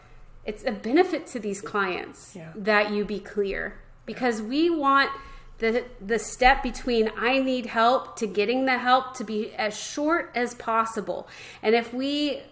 it's 0.46 0.64
a 0.64 0.70
benefit 0.72 1.26
to 1.26 1.40
these 1.40 1.60
clients 1.60 2.34
Yeah. 2.34 2.52
that 2.54 2.92
you 2.92 3.04
be 3.04 3.18
clear. 3.18 3.80
Because 4.06 4.40
we 4.40 4.70
want 4.70 5.10
the 5.58 5.84
the 6.04 6.18
step 6.18 6.62
between 6.62 7.10
I 7.16 7.38
need 7.38 7.66
help 7.66 8.16
to 8.16 8.26
getting 8.26 8.66
the 8.66 8.78
help 8.78 9.16
to 9.16 9.24
be 9.24 9.52
as 9.54 9.78
short 9.78 10.30
as 10.34 10.54
possible. 10.54 11.28
And 11.62 11.74
if 11.74 11.94
we 11.94 12.42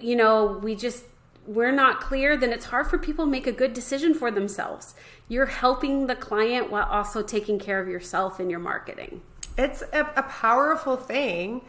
you 0.00 0.16
know, 0.16 0.60
we 0.62 0.74
just 0.74 1.04
we're 1.46 1.72
not 1.72 2.00
clear, 2.00 2.36
then 2.36 2.52
it's 2.52 2.66
hard 2.66 2.86
for 2.86 2.98
people 2.98 3.26
to 3.26 3.30
make 3.30 3.46
a 3.46 3.52
good 3.52 3.74
decision 3.74 4.14
for 4.14 4.30
themselves. 4.30 4.94
You're 5.28 5.46
helping 5.46 6.06
the 6.06 6.16
client 6.16 6.70
while 6.70 6.86
also 6.86 7.22
taking 7.22 7.58
care 7.58 7.80
of 7.80 7.88
yourself 7.88 8.40
in 8.40 8.48
your 8.48 8.60
marketing. 8.60 9.20
it's 9.56 9.82
a, 9.92 10.00
a 10.16 10.22
powerful 10.24 10.96
thing 10.96 11.62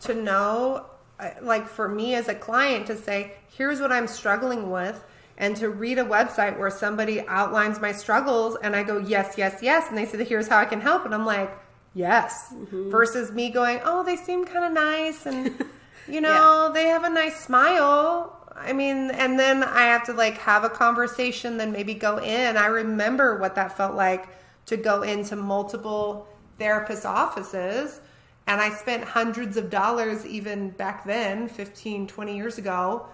to 0.00 0.14
know 0.14 0.86
uh, 1.18 1.30
like 1.42 1.68
for 1.68 1.88
me 1.88 2.14
as 2.14 2.28
a 2.28 2.34
client 2.34 2.86
to 2.86 2.96
say 2.96 3.32
here's 3.56 3.80
what 3.80 3.92
i'm 3.92 4.06
struggling 4.06 4.70
with 4.70 5.04
and 5.40 5.56
to 5.56 5.70
read 5.70 5.98
a 5.98 6.04
website 6.04 6.58
where 6.58 6.70
somebody 6.70 7.26
outlines 7.26 7.80
my 7.80 7.90
struggles 7.90 8.56
and 8.62 8.76
i 8.76 8.84
go 8.84 8.98
yes 8.98 9.36
yes 9.36 9.60
yes 9.62 9.88
and 9.88 9.98
they 9.98 10.06
say 10.06 10.22
here's 10.22 10.46
how 10.46 10.58
i 10.58 10.64
can 10.64 10.80
help 10.80 11.04
and 11.04 11.14
i'm 11.14 11.26
like 11.26 11.50
yes 11.94 12.52
mm-hmm. 12.54 12.90
versus 12.90 13.32
me 13.32 13.50
going 13.50 13.80
oh 13.84 14.04
they 14.04 14.14
seem 14.14 14.44
kind 14.44 14.64
of 14.64 14.72
nice 14.72 15.26
and 15.26 15.64
you 16.08 16.20
know 16.20 16.70
they 16.72 16.84
have 16.84 17.04
a 17.04 17.10
nice 17.10 17.40
smile. 17.40 18.36
I 18.54 18.74
mean 18.74 19.10
and 19.10 19.38
then 19.38 19.64
i 19.64 19.82
have 19.82 20.04
to 20.04 20.12
like 20.12 20.36
have 20.38 20.64
a 20.64 20.68
conversation 20.68 21.56
then 21.56 21.72
maybe 21.72 21.94
go 21.94 22.18
in. 22.18 22.56
I 22.56 22.66
remember 22.66 23.38
what 23.38 23.54
that 23.54 23.76
felt 23.76 23.94
like 23.94 24.28
to 24.66 24.76
go 24.76 25.02
into 25.02 25.34
multiple 25.34 26.28
therapist 26.58 27.06
offices 27.06 28.00
and 28.46 28.60
i 28.60 28.68
spent 28.68 29.02
hundreds 29.02 29.56
of 29.56 29.70
dollars 29.70 30.26
even 30.26 30.70
back 30.70 31.06
then 31.06 31.48
15 31.48 32.06
20 32.06 32.36
years 32.36 32.58
ago 32.58 33.06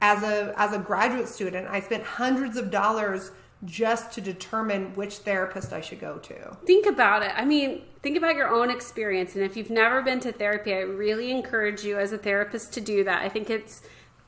as 0.00 0.22
a 0.22 0.54
as 0.56 0.72
a 0.72 0.78
graduate 0.78 1.28
student 1.28 1.66
i 1.68 1.80
spent 1.80 2.02
hundreds 2.02 2.56
of 2.56 2.70
dollars 2.70 3.32
just 3.64 4.12
to 4.12 4.20
determine 4.20 4.94
which 4.94 5.18
therapist 5.18 5.72
i 5.72 5.80
should 5.80 6.00
go 6.00 6.16
to 6.18 6.56
Think 6.66 6.86
about 6.86 7.22
it. 7.22 7.32
I 7.36 7.44
mean, 7.44 7.82
think 8.02 8.16
about 8.16 8.36
your 8.36 8.48
own 8.48 8.70
experience. 8.70 9.34
And 9.34 9.44
if 9.44 9.56
you've 9.56 9.70
never 9.70 10.02
been 10.02 10.20
to 10.20 10.32
therapy, 10.32 10.72
I 10.72 10.80
really 10.80 11.30
encourage 11.30 11.84
you 11.84 11.98
as 11.98 12.12
a 12.12 12.18
therapist 12.18 12.72
to 12.74 12.80
do 12.80 13.04
that. 13.04 13.22
I 13.22 13.28
think 13.28 13.50
it's, 13.50 13.82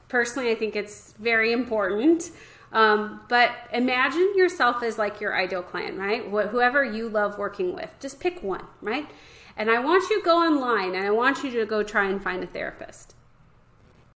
personally, 0.08 0.50
I 0.50 0.54
think 0.54 0.76
it's 0.76 1.14
very 1.18 1.52
important. 1.52 2.30
Um, 2.72 3.20
but 3.28 3.52
imagine 3.72 4.32
yourself 4.36 4.82
as 4.82 4.98
like 4.98 5.20
your 5.20 5.36
ideal 5.36 5.62
client, 5.62 5.98
right? 5.98 6.24
Wh- 6.24 6.48
whoever 6.48 6.84
you 6.84 7.08
love 7.08 7.38
working 7.38 7.74
with, 7.74 7.90
just 8.00 8.18
pick 8.18 8.42
one, 8.42 8.64
right? 8.80 9.08
And 9.56 9.70
I 9.70 9.78
want 9.78 10.08
you 10.10 10.18
to 10.20 10.24
go 10.24 10.38
online 10.38 10.94
and 10.94 11.04
I 11.04 11.10
want 11.10 11.44
you 11.44 11.50
to 11.52 11.66
go 11.66 11.82
try 11.82 12.08
and 12.08 12.22
find 12.22 12.42
a 12.42 12.46
therapist. 12.46 13.14